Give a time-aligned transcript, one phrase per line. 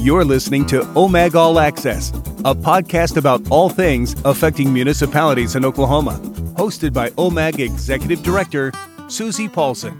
[0.00, 2.10] You're listening to OMAG All Access,
[2.44, 6.20] a podcast about all things affecting municipalities in Oklahoma,
[6.56, 8.72] hosted by OMAG Executive Director
[9.08, 9.98] Susie Paulson.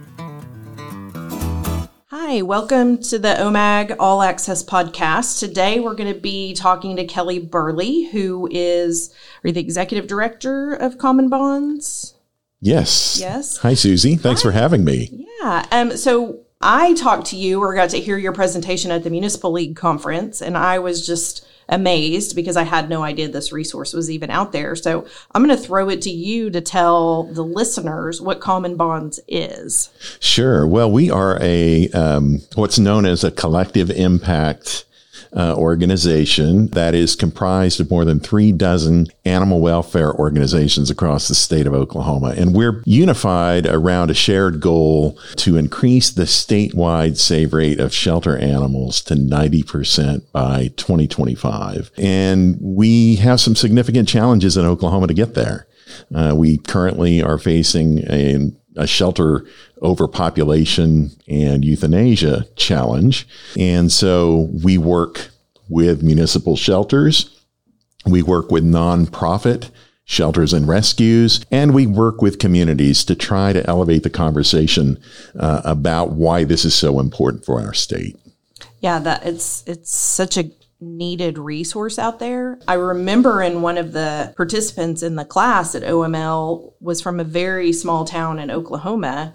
[2.10, 5.40] Hi, welcome to the OMAG All Access podcast.
[5.40, 9.12] Today we're going to be talking to Kelly Burley, who is
[9.42, 12.14] are you the executive director of Common Bonds.
[12.60, 13.18] Yes.
[13.20, 13.56] Yes.
[13.58, 14.14] Hi, Susie.
[14.14, 14.50] Thanks Hi.
[14.50, 15.26] for having me.
[15.40, 15.66] Yeah.
[15.72, 15.96] Um.
[15.96, 19.76] So I talked to you or got to hear your presentation at the Municipal League
[19.76, 24.30] conference, and I was just amazed because I had no idea this resource was even
[24.30, 24.74] out there.
[24.74, 29.20] So I'm going to throw it to you to tell the listeners what Common Bonds
[29.28, 29.90] is.
[30.18, 30.66] Sure.
[30.66, 34.84] Well, we are a um, what's known as a collective impact
[35.36, 41.34] uh, organization that is comprised of more than three dozen animal welfare organizations across the
[41.34, 42.34] state of Oklahoma.
[42.36, 48.36] And we're unified around a shared goal to increase the statewide save rate of shelter
[48.36, 51.90] animals to 90% by 2025.
[51.98, 55.66] And we have some significant challenges in Oklahoma to get there.
[56.14, 59.46] Uh, we currently are facing a a shelter
[59.82, 63.26] overpopulation and euthanasia challenge.
[63.58, 65.28] And so we work
[65.68, 67.34] with municipal shelters.
[68.06, 69.70] We work with nonprofit
[70.04, 74.98] shelters and rescues, and we work with communities to try to elevate the conversation
[75.38, 78.16] uh, about why this is so important for our state.
[78.80, 82.58] Yeah, that it's it's such a needed resource out there.
[82.68, 87.24] I remember in one of the participants in the class at OML was from a
[87.24, 89.34] very small town in Oklahoma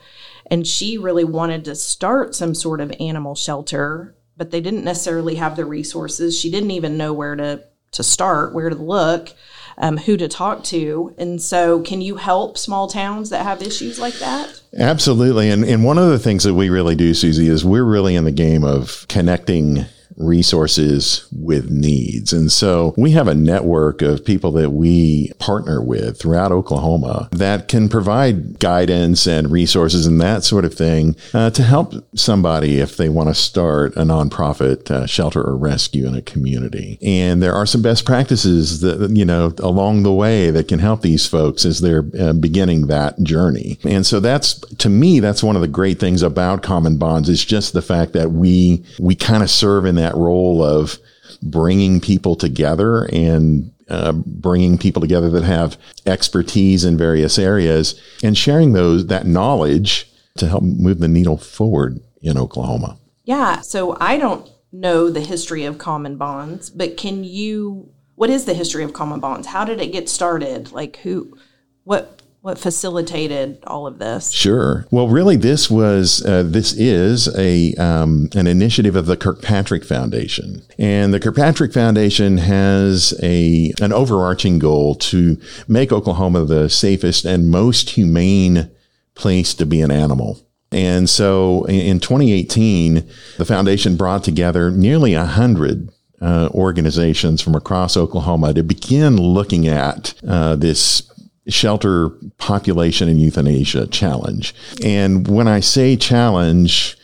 [0.50, 5.36] and she really wanted to start some sort of animal shelter, but they didn't necessarily
[5.36, 6.40] have the resources.
[6.40, 9.30] She didn't even know where to to start, where to look.
[9.76, 11.16] Um, who to talk to.
[11.18, 14.62] And so, can you help small towns that have issues like that?
[14.78, 15.50] Absolutely.
[15.50, 18.24] And, and one of the things that we really do, Susie, is we're really in
[18.24, 19.86] the game of connecting
[20.18, 22.34] resources with needs.
[22.34, 27.68] And so we have a network of people that we partner with throughout Oklahoma that
[27.68, 32.98] can provide guidance and resources and that sort of thing uh, to help somebody if
[32.98, 36.98] they want to start a nonprofit uh, shelter or rescue in a community.
[37.02, 41.02] And there are some best practices that, you know, along the way that can help
[41.02, 43.80] these folks as they're uh, beginning that journey.
[43.84, 47.44] And so that's, to me, that's one of the great things about Common Bonds is
[47.44, 51.00] just the fact that we, we kind of serve in that that role of
[51.42, 58.38] bringing people together and uh, bringing people together that have expertise in various areas and
[58.38, 62.98] sharing those that knowledge to help move the needle forward in Oklahoma.
[63.26, 63.62] Yeah.
[63.62, 67.90] So I don't know the history of common bonds, but can you?
[68.16, 69.48] What is the history of common bonds?
[69.48, 70.72] How did it get started?
[70.72, 71.38] Like who?
[71.84, 74.30] What what facilitated all of this?
[74.30, 74.86] Sure.
[74.92, 80.62] Well, really, this was uh, this is a um, an initiative of the Kirkpatrick Foundation,
[80.78, 85.40] and the Kirkpatrick Foundation has a an overarching goal to
[85.70, 88.70] make Oklahoma the safest and most humane
[89.16, 90.46] place to be an animal.
[90.70, 95.90] And so, in 2018, the foundation brought together nearly a hundred
[96.22, 101.10] uh, organizations from across Oklahoma to begin looking at uh, this
[101.48, 104.56] shelter population and euthanasia challenge.
[104.84, 106.98] And when I say challenge,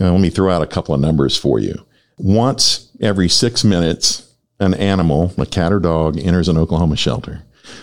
[0.00, 1.86] uh, let me throw out a couple of numbers for you.
[2.18, 7.42] Once every six minutes, an animal, a cat or dog, enters an Oklahoma shelter.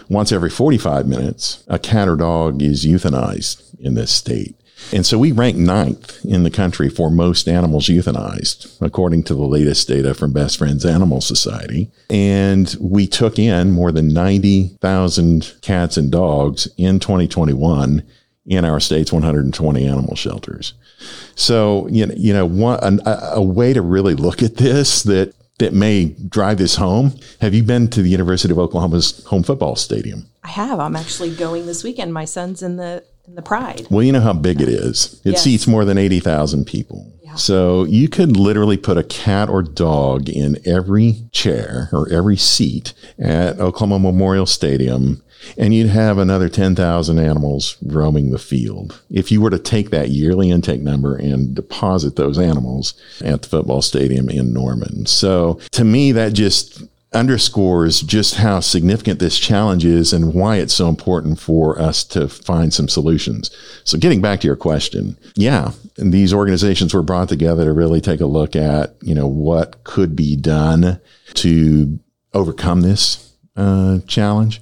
[0.09, 4.55] Once every 45 minutes, a cat or dog is euthanized in this state.
[4.93, 9.45] And so we rank ninth in the country for most animals euthanized, according to the
[9.45, 11.91] latest data from Best Friends Animal Society.
[12.09, 18.03] And we took in more than 90,000 cats and dogs in 2021
[18.45, 20.73] in our state's 120 animal shelters.
[21.35, 25.33] So, you know, you know one, a, a way to really look at this that
[25.59, 27.13] that may drive this home.
[27.41, 30.27] Have you been to the University of Oklahoma's home football stadium?
[30.43, 30.79] I have.
[30.79, 32.13] I'm actually going this weekend.
[32.13, 33.85] My son's in the in the Pride.
[33.89, 35.21] Well, you know how big it is.
[35.23, 35.43] It yes.
[35.43, 37.11] seats more than 80,000 people.
[37.23, 37.35] Yeah.
[37.35, 42.93] So you could literally put a cat or dog in every chair or every seat
[43.19, 45.21] at Oklahoma Memorial Stadium
[45.57, 49.01] and you'd have another 10,000 animals roaming the field.
[49.09, 53.47] If you were to take that yearly intake number and deposit those animals at the
[53.47, 55.05] football stadium in Norman.
[55.05, 56.83] So to me, that just
[57.13, 62.27] underscores just how significant this challenge is and why it's so important for us to
[62.27, 63.49] find some solutions.
[63.85, 68.19] So getting back to your question, yeah, these organizations were brought together to really take
[68.19, 70.99] a look at, you know, what could be done
[71.35, 71.99] to
[72.33, 74.61] overcome this uh, challenge.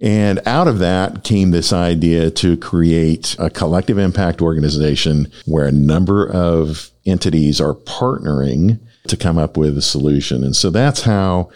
[0.00, 5.72] And out of that came this idea to create a collective impact organization where a
[5.72, 10.44] number of entities are partnering to come up with a solution.
[10.44, 11.50] And so that's how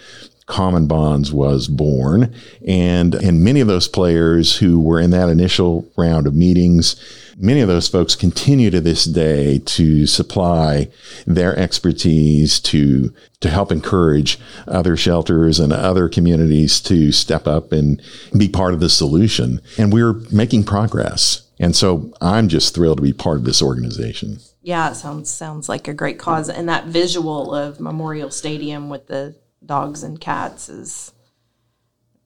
[0.46, 2.32] Common Bonds was born.
[2.66, 6.94] And, and many of those players who were in that initial round of meetings,
[7.37, 10.88] many of those folks continue to this day to supply
[11.26, 14.38] their expertise to, to help encourage
[14.69, 18.00] other shelters and other communities to step up and
[18.37, 19.60] be part of the solution.
[19.76, 21.42] And we're making progress.
[21.58, 24.38] And so I'm just thrilled to be part of this organization.
[24.66, 29.06] Yeah, it sounds sounds like a great cause, and that visual of Memorial Stadium with
[29.06, 31.12] the dogs and cats is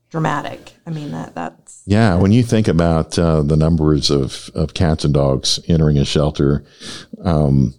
[0.08, 0.72] dramatic.
[0.86, 2.16] I mean that that's yeah.
[2.16, 6.64] When you think about uh, the numbers of of cats and dogs entering a shelter,
[7.22, 7.74] um,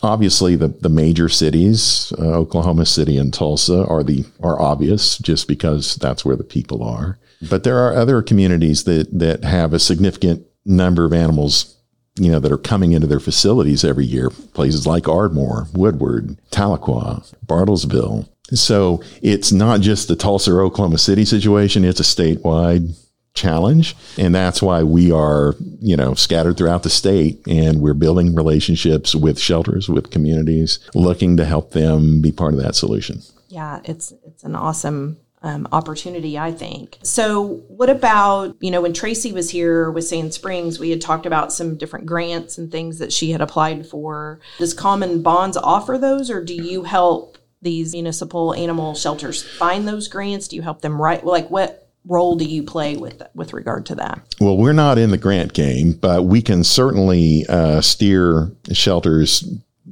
[0.00, 5.48] obviously the the major cities, uh, Oklahoma City and Tulsa, are the are obvious just
[5.48, 7.18] because that's where the people are.
[7.50, 11.74] But there are other communities that that have a significant number of animals
[12.16, 14.30] you know, that are coming into their facilities every year.
[14.30, 18.28] Places like Ardmore, Woodward, Tahlequah, Bartlesville.
[18.52, 21.84] So it's not just the Tulsa or Oklahoma City situation.
[21.84, 22.94] It's a statewide
[23.34, 23.96] challenge.
[24.16, 29.14] And that's why we are, you know, scattered throughout the state and we're building relationships
[29.14, 33.22] with shelters, with communities, looking to help them be part of that solution.
[33.48, 36.98] Yeah, it's it's an awesome um, opportunity, I think.
[37.02, 41.26] So, what about, you know, when Tracy was here with Sand Springs, we had talked
[41.26, 44.40] about some different grants and things that she had applied for.
[44.58, 50.08] Does Common Bonds offer those, or do you help these municipal animal shelters find those
[50.08, 50.48] grants?
[50.48, 51.26] Do you help them write?
[51.26, 54.20] Like, what role do you play with with regard to that?
[54.40, 59.44] Well, we're not in the grant game, but we can certainly uh, steer shelters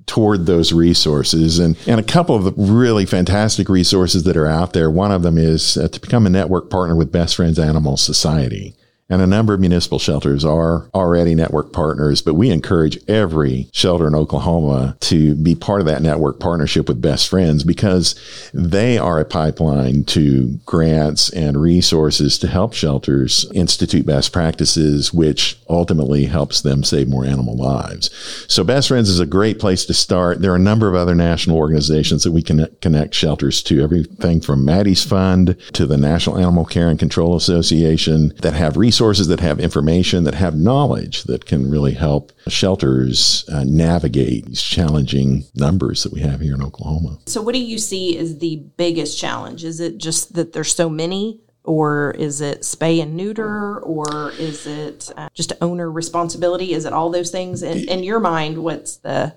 [0.06, 4.72] toward those resources and, and a couple of the really fantastic resources that are out
[4.72, 4.90] there.
[4.90, 8.74] One of them is uh, to become a network partner with Best Friends Animal Society.
[9.12, 14.06] And a number of municipal shelters are already network partners, but we encourage every shelter
[14.06, 18.14] in Oklahoma to be part of that network partnership with Best Friends because
[18.54, 25.58] they are a pipeline to grants and resources to help shelters institute best practices, which
[25.68, 28.08] ultimately helps them save more animal lives.
[28.48, 30.40] So Best Friends is a great place to start.
[30.40, 34.40] There are a number of other national organizations that we can connect shelters to, everything
[34.40, 39.26] from Maddie's Fund to the National Animal Care and Control Association that have resources resources
[39.26, 45.42] that have information, that have knowledge that can really help shelters uh, navigate these challenging
[45.56, 47.18] numbers that we have here in Oklahoma.
[47.26, 49.64] So, what do you see as the biggest challenge?
[49.64, 51.40] Is it just that there's so many?
[51.64, 53.78] Or is it spay and neuter?
[53.80, 56.72] Or is it uh, just owner responsibility?
[56.72, 57.62] Is it all those things?
[57.62, 59.34] In, in your mind, what's the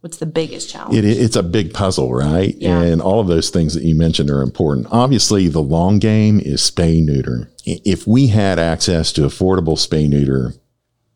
[0.00, 0.96] what's the biggest challenge?
[0.96, 2.54] It, it's a big puzzle, right?
[2.58, 2.80] Yeah.
[2.80, 4.86] And all of those things that you mentioned are important.
[4.90, 7.50] Obviously, the long game is spay neuter.
[7.64, 10.54] If we had access to affordable spay neuter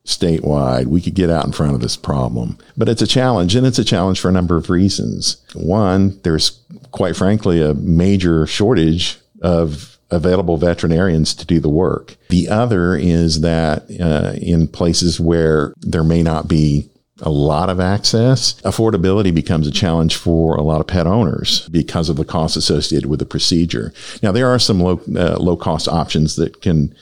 [0.06, 2.58] statewide, we could get out in front of this problem.
[2.76, 5.36] But it's a challenge, and it's a challenge for a number of reasons.
[5.54, 6.60] One, there's
[6.90, 12.16] quite frankly a major shortage of available veterinarians to do the work.
[12.30, 16.88] The other is that uh, in places where there may not be
[17.20, 22.08] a lot of access, affordability becomes a challenge for a lot of pet owners because
[22.08, 23.92] of the costs associated with the procedure.
[24.22, 26.94] Now, there are some low, uh, low cost options that can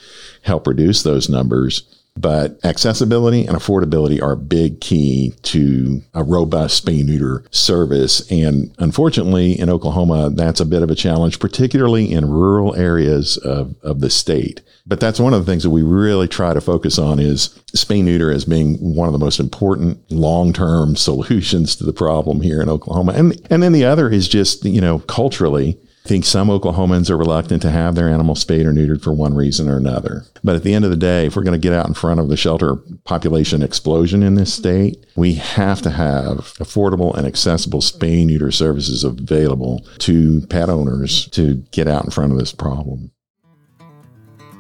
[0.43, 1.83] help reduce those numbers.
[2.17, 8.31] But accessibility and affordability are a big key to a robust spay neuter service.
[8.31, 13.75] And unfortunately, in Oklahoma, that's a bit of a challenge, particularly in rural areas of,
[13.83, 14.63] of the state.
[14.87, 18.03] But that's one of the things that we really try to focus on is spay
[18.03, 22.69] neuter as being one of the most important long-term solutions to the problem here in
[22.69, 23.13] Oklahoma.
[23.13, 27.61] And, and then the other is just, you know, culturally, think some Oklahomans are reluctant
[27.63, 30.25] to have their animals spayed or neutered for one reason or another.
[30.43, 32.21] But at the end of the day, if we're going to get out in front
[32.21, 37.81] of the shelter population explosion in this state, we have to have affordable and accessible
[37.81, 43.11] spay neuter services available to pet owners to get out in front of this problem.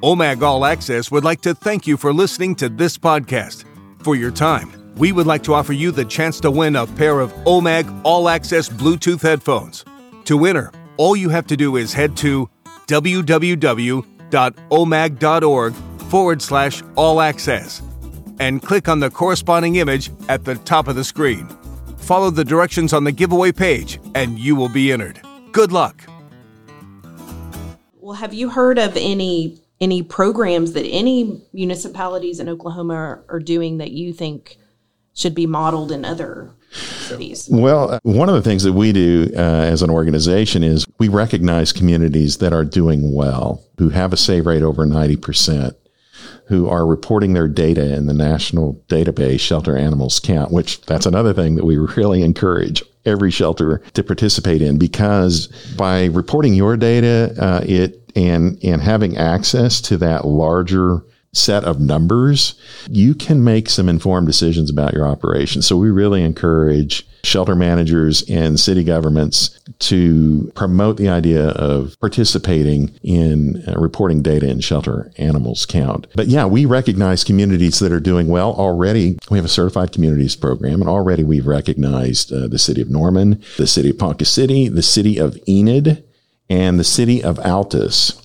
[0.03, 3.65] OMAG All Access would like to thank you for listening to this podcast.
[4.03, 7.21] For your time, we would like to offer you the chance to win a pair
[7.21, 9.85] of OMAG All Access Bluetooth headphones.
[10.27, 12.49] To winner, all you have to do is head to
[12.87, 14.05] www.omag.org
[16.09, 17.83] forward slash all access
[18.39, 21.49] and click on the corresponding image at the top of the screen.
[21.99, 25.21] Follow the directions on the giveaway page and you will be entered.
[25.53, 26.03] Good luck.
[27.95, 33.41] Well, have you heard of any any programs that any municipalities in Oklahoma are, are
[33.41, 34.57] doing that you think
[35.13, 37.49] should be modeled in other cities?
[37.51, 41.09] Well, uh, one of the things that we do uh, as an organization is we
[41.09, 45.75] recognize communities that are doing well, who have a save rate over 90%.
[46.49, 51.35] who are reporting their data in the national database Shelter Animals Count, which that's another
[51.35, 57.35] thing that we really encourage every shelter to participate in because by reporting your data,
[57.41, 61.03] uh, it and and having access to that larger
[61.37, 62.55] set of numbers,
[62.89, 65.63] you can make some informed decisions about your operation.
[65.63, 72.97] So we really encourage shelter managers and city governments to promote the idea of participating
[73.03, 76.07] in uh, reporting data in shelter animals count.
[76.15, 79.19] But yeah, we recognize communities that are doing well already.
[79.29, 83.43] We have a certified communities program and already we've recognized uh, the city of Norman,
[83.57, 86.05] the city of Ponca City, the city of Enid,
[86.49, 88.23] and the city of Altus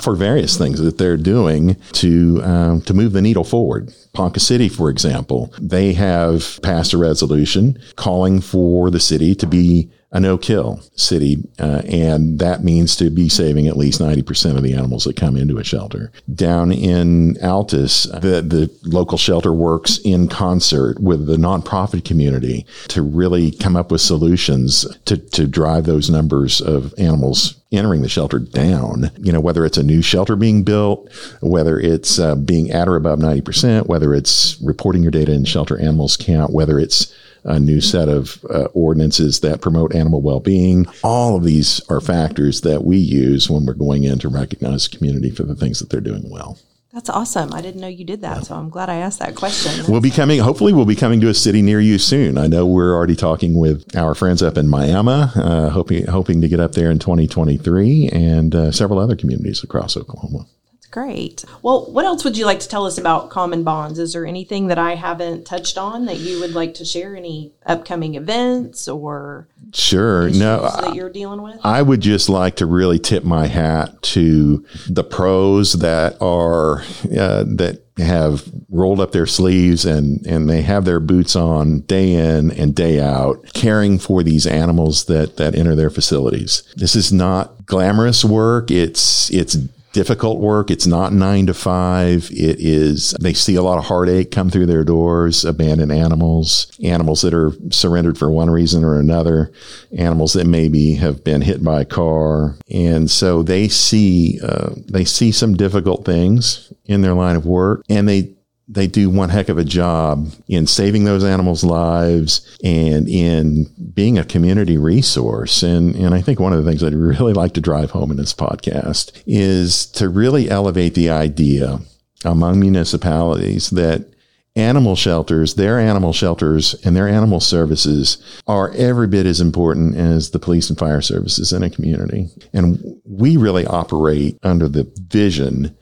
[0.00, 3.92] for various things that they're doing to um, to move the needle forward.
[4.12, 9.90] Ponca City, for example, they have passed a resolution calling for the city to be
[10.14, 14.62] a no-kill city, uh, and that means to be saving at least ninety percent of
[14.62, 16.12] the animals that come into a shelter.
[16.32, 23.02] Down in Altus, the the local shelter works in concert with the nonprofit community to
[23.02, 28.38] really come up with solutions to to drive those numbers of animals entering the shelter
[28.38, 29.10] down.
[29.18, 32.94] You know, whether it's a new shelter being built, whether it's uh, being at or
[32.94, 37.12] above 90%, whether it's reporting your data in shelter animals count, whether it's
[37.44, 40.86] a new set of uh, ordinances that promote animal well-being.
[41.02, 44.96] All of these are factors that we use when we're going in to recognize the
[44.96, 46.58] community for the things that they're doing well.
[46.94, 47.52] That's awesome.
[47.52, 49.90] I didn't know you did that, so I'm glad I asked that question.
[49.90, 52.38] We'll be coming, hopefully, we'll be coming to a city near you soon.
[52.38, 56.46] I know we're already talking with our friends up in Miami, uh, hoping, hoping to
[56.46, 60.46] get up there in 2023 and uh, several other communities across Oklahoma.
[60.94, 61.44] Great.
[61.60, 63.98] Well, what else would you like to tell us about Common Bonds?
[63.98, 67.16] Is there anything that I haven't touched on that you would like to share?
[67.16, 70.30] Any upcoming events or Sure.
[70.30, 71.58] No, that you're dealing with?
[71.64, 77.42] I would just like to really tip my hat to the pros that are uh,
[77.56, 82.52] that have rolled up their sleeves and and they have their boots on day in
[82.52, 86.62] and day out, caring for these animals that that enter their facilities.
[86.76, 88.70] This is not glamorous work.
[88.70, 89.56] It's it's
[89.94, 90.70] difficult work.
[90.70, 92.28] It's not nine to five.
[92.30, 97.22] It is, they see a lot of heartache come through their doors, abandoned animals, animals
[97.22, 99.52] that are surrendered for one reason or another,
[99.96, 102.56] animals that maybe have been hit by a car.
[102.70, 107.84] And so they see, uh, they see some difficult things in their line of work
[107.88, 108.33] and they
[108.66, 114.18] they do one heck of a job in saving those animals' lives and in being
[114.18, 115.62] a community resource.
[115.62, 118.16] And, and I think one of the things I'd really like to drive home in
[118.16, 121.80] this podcast is to really elevate the idea
[122.24, 124.14] among municipalities that
[124.56, 130.30] animal shelters, their animal shelters and their animal services are every bit as important as
[130.30, 132.28] the police and fire services in a community.
[132.52, 135.76] And we really operate under the vision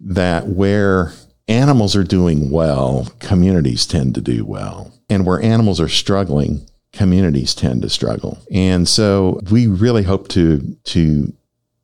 [0.00, 1.12] that where
[1.52, 4.92] animals are doing well, communities tend to do well.
[5.08, 8.38] And where animals are struggling, communities tend to struggle.
[8.50, 11.32] And so we really hope to, to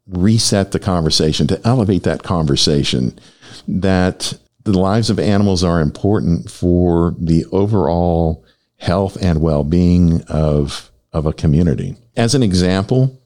[0.07, 3.19] reset the conversation, to elevate that conversation
[3.67, 8.45] that the lives of animals are important for the overall
[8.77, 11.97] health and well-being of, of a community.
[12.17, 13.21] As an example,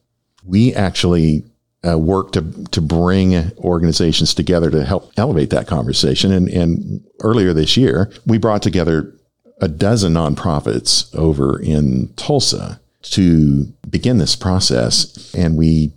[0.45, 1.43] we actually
[1.87, 6.31] uh, work to to bring organizations together to help elevate that conversation.
[6.31, 9.13] And, and earlier this year, we brought together
[9.61, 15.33] a dozen nonprofits over in Tulsa to begin this process.
[15.33, 15.91] And we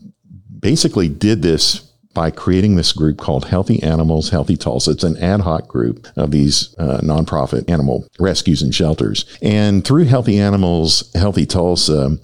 [0.59, 1.81] basically did this
[2.15, 4.93] by creating this group called Healthy Animals, Healthy Tulsa.
[4.93, 9.27] It's an ad hoc group of these uh, nonprofit animal rescues and shelters.
[9.43, 12.17] And through Healthy Animals, Healthy Tulsa,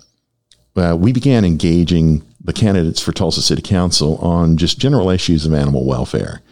[0.76, 5.54] uh, we began engaging the candidates for Tulsa City Council on just general issues of
[5.54, 6.42] animal welfare,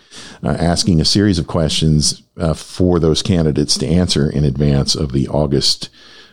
[0.42, 5.12] uh, asking a series of questions uh, for those candidates to answer in advance of
[5.12, 5.88] the August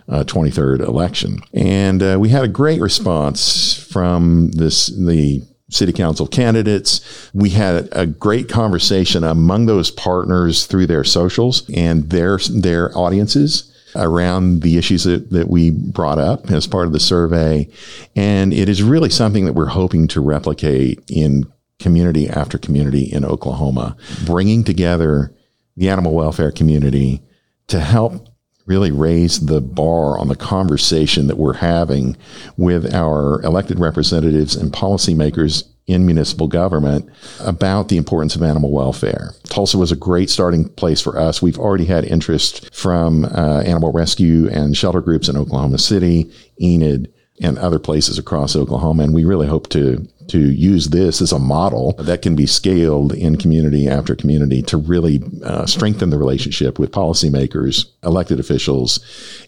[0.10, 1.40] uh, 23rd election.
[1.54, 7.30] And uh, we had a great response from this the city council candidates.
[7.34, 13.67] We had a great conversation among those partners through their socials and their their audiences
[13.96, 17.70] around the issues that, that we brought up as part of the survey.
[18.16, 23.24] And it is really something that we're hoping to replicate in community after community in
[23.24, 25.34] Oklahoma, bringing together
[25.76, 27.22] the animal welfare community
[27.68, 28.28] to help
[28.66, 32.18] really raise the bar on the conversation that we're having
[32.58, 39.32] with our elected representatives and policymakers in municipal government about the importance of animal welfare.
[39.46, 41.42] Tulsa was a great starting place for us.
[41.42, 46.30] We've already had interest from uh, animal rescue and shelter groups in Oklahoma City,
[46.62, 49.04] Enid, and other places across Oklahoma.
[49.04, 53.14] And we really hope to to use this as a model that can be scaled
[53.14, 59.00] in community after community to really uh, strengthen the relationship with policymakers, elected officials,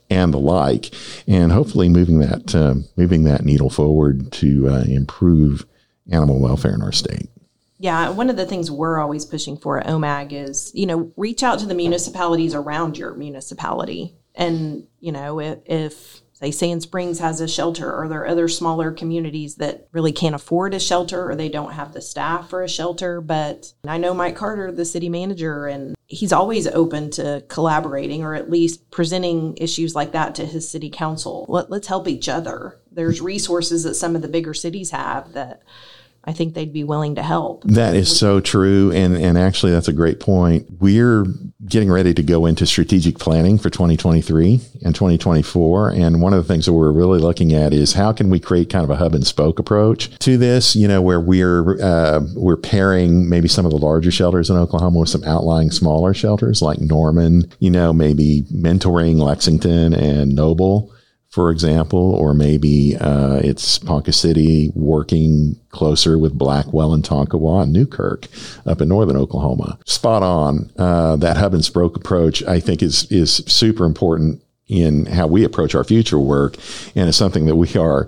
[0.09, 0.93] and the like,
[1.27, 5.65] and hopefully moving that uh, moving that needle forward to uh, improve
[6.11, 7.29] animal welfare in our state.
[7.77, 11.43] Yeah, one of the things we're always pushing for at OMAG is, you know, reach
[11.43, 14.15] out to the municipalities around your municipality.
[14.35, 18.47] And, you know, if, if say Sand Springs has a shelter or there are other
[18.47, 22.63] smaller communities that really can't afford a shelter or they don't have the staff for
[22.63, 23.19] a shelter.
[23.19, 28.35] But I know Mike Carter, the city manager, and he's always open to collaborating or
[28.35, 31.45] at least presenting issues like that to his city council.
[31.49, 32.79] Let, let's help each other.
[32.91, 35.61] There's resources that some of the bigger cities have that
[36.23, 37.63] I think they'd be willing to help.
[37.63, 38.91] That is so true.
[38.91, 40.67] And, and actually, that's a great point.
[40.79, 41.25] We're
[41.65, 45.91] getting ready to go into strategic planning for 2023 and 2024.
[45.91, 48.69] And one of the things that we're really looking at is how can we create
[48.69, 52.57] kind of a hub and spoke approach to this, you know, where we're, uh, we're
[52.57, 56.79] pairing maybe some of the larger shelters in Oklahoma with some outlying smaller shelters like
[56.79, 60.93] Norman, you know, maybe mentoring Lexington and Noble
[61.29, 67.73] for example, or maybe uh, it's Ponca City working closer with Blackwell and Tonkawa and
[67.73, 68.27] Newkirk
[68.65, 69.77] up in northern Oklahoma.
[69.85, 70.71] Spot on.
[70.77, 75.43] Uh, that hub and spoke approach, I think, is is super important in how we
[75.43, 76.55] approach our future work,
[76.95, 78.07] and it's something that we are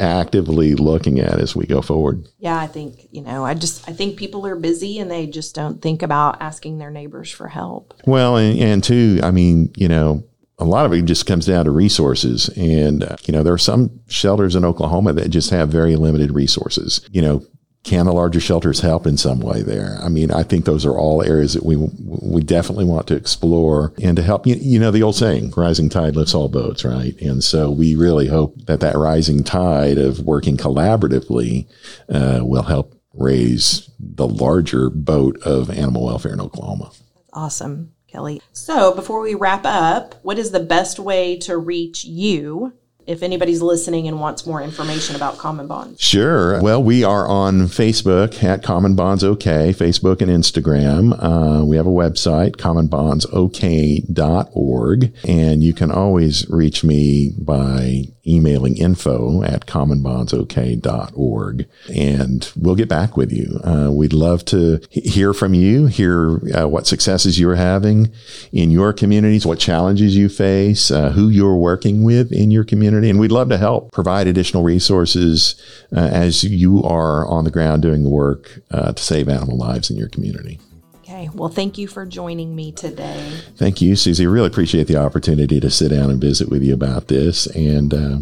[0.00, 2.26] actively looking at as we go forward.
[2.38, 5.54] Yeah, I think you know, I just I think people are busy and they just
[5.54, 7.94] don't think about asking their neighbors for help.
[8.06, 10.24] Well, and, and two, I mean, you know,
[10.58, 12.48] a lot of it just comes down to resources.
[12.50, 16.32] And, uh, you know, there are some shelters in Oklahoma that just have very limited
[16.32, 17.06] resources.
[17.12, 17.46] You know,
[17.84, 19.98] can the larger shelters help in some way there?
[20.02, 23.94] I mean, I think those are all areas that we we definitely want to explore
[24.02, 24.46] and to help.
[24.46, 27.18] You, you know, the old saying, "Rising tide lifts all boats," right?
[27.20, 31.66] And so we really hope that that rising tide of working collaboratively
[32.10, 36.90] uh, will help raise the larger boat of animal welfare in Oklahoma.
[37.32, 37.92] Awesome.
[38.08, 38.42] Kelly.
[38.52, 42.72] So, before we wrap up, what is the best way to reach you
[43.08, 45.98] if anybody's listening and wants more information about Common Bonds?
[46.00, 46.60] Sure.
[46.60, 51.16] Well, we are on Facebook at Common Bonds OK, Facebook and Instagram.
[51.18, 59.42] Uh, we have a website, commonbondsok.org, and you can always reach me by emailing info
[59.42, 63.60] at commonbondsok.org and we'll get back with you.
[63.64, 68.12] Uh, we'd love to hear from you, hear uh, what successes you're having
[68.52, 72.97] in your communities, what challenges you face, uh, who you're working with in your community.
[73.04, 75.60] And we'd love to help provide additional resources
[75.94, 79.90] uh, as you are on the ground doing the work uh, to save animal lives
[79.90, 80.60] in your community.
[80.96, 81.30] Okay.
[81.32, 83.40] Well, thank you for joining me today.
[83.56, 84.26] Thank you, Susie.
[84.26, 88.18] Really appreciate the opportunity to sit down and visit with you about this and uh,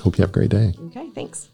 [0.00, 0.74] hope you have a great day.
[0.86, 1.10] Okay.
[1.14, 1.48] Thanks.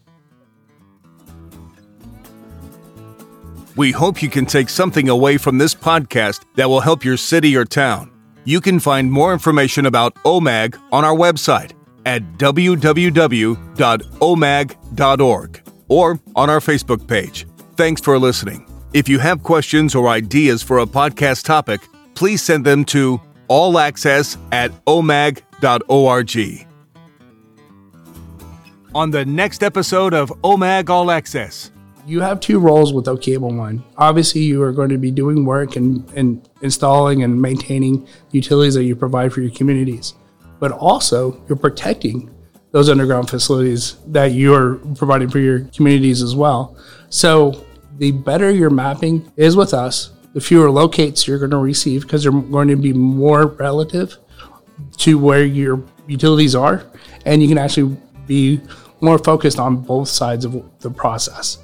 [3.75, 7.57] We hope you can take something away from this podcast that will help your city
[7.57, 8.11] or town.
[8.45, 11.73] You can find more information about OMAG on our website
[12.05, 13.61] at www.omag.org
[15.87, 17.47] or on our Facebook page.
[17.75, 18.65] Thanks for listening.
[18.93, 21.81] If you have questions or ideas for a podcast topic,
[22.13, 26.65] please send them to allaccess at omag.org.
[28.95, 31.71] On the next episode of OMAG All Access,
[32.07, 33.83] you have two roles with OCable One.
[33.97, 38.83] Obviously, you are going to be doing work and, and installing and maintaining utilities that
[38.83, 40.13] you provide for your communities,
[40.65, 42.27] but also you're protecting
[42.71, 46.75] those underground facilities that you're providing for your communities as well.
[47.09, 47.63] So
[47.99, 52.23] the better your mapping is with us, the fewer locates you're going to receive because
[52.23, 54.17] they're going to be more relative
[54.97, 56.83] to where your utilities are,
[57.27, 58.59] and you can actually be
[59.01, 61.59] more focused on both sides of the process.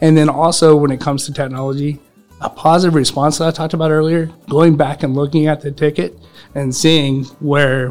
[0.00, 2.00] And then also when it comes to technology,
[2.40, 6.16] a positive response that I talked about earlier, going back and looking at the ticket
[6.54, 7.90] and seeing where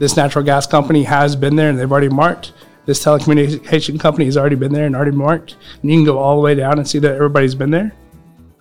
[0.00, 2.52] this natural gas company has been there and they've already marked
[2.86, 6.34] this telecommunication company has already been there and already marked, and you can go all
[6.34, 7.92] the way down and see that everybody's been there.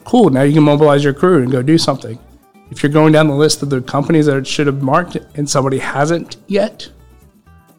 [0.04, 0.30] Cool.
[0.30, 2.20] Now you can mobilize your crew and go do something.
[2.70, 5.80] If you're going down the list of the companies that should have marked and somebody
[5.80, 6.90] hasn't yet,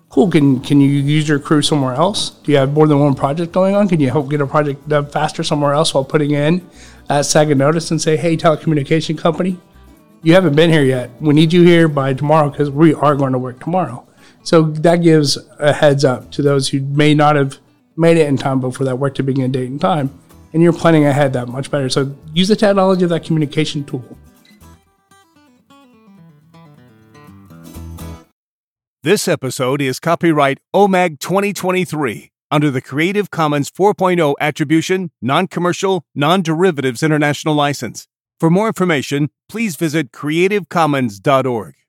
[0.08, 0.28] cool.
[0.30, 2.30] Can can you use your crew somewhere else?
[2.30, 3.88] Do you have more than one project going on?
[3.88, 6.68] Can you help get a project done faster somewhere else while putting in
[7.08, 9.60] a second notice and say, hey, telecommunication company,
[10.22, 11.10] you haven't been here yet.
[11.20, 14.06] We need you here by tomorrow because we are going to work tomorrow.
[14.42, 17.58] So that gives a heads up to those who may not have
[17.96, 20.10] made it in time before that work to begin date and time.
[20.52, 21.88] And you're planning ahead that much better.
[21.88, 24.18] So use the technology of that communication tool.
[29.02, 36.42] This episode is copyright OMAG 2023 under the Creative Commons 4.0 Attribution, Non Commercial, Non
[36.42, 38.06] Derivatives International License.
[38.40, 41.79] For more information, please visit creativecommons.org.